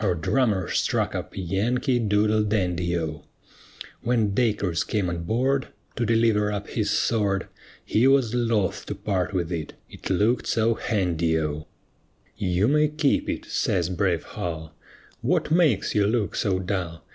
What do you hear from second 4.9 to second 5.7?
on board